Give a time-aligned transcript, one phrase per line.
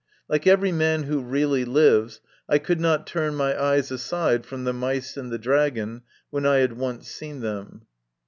[0.27, 4.73] Like every man who really lives, I could not turn my eyes aside from the
[4.73, 7.85] mice and the dragon, when I had once seen them.